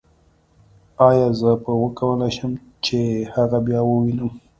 [1.07, 2.51] ایا زه به وکولای شم
[2.85, 2.97] چې
[3.33, 4.31] هغه بیا ووینم